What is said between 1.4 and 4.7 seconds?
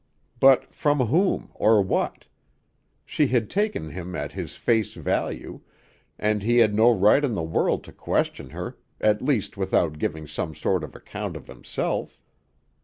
or what? She had taken him at his